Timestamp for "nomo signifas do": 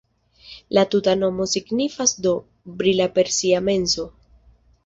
1.23-2.33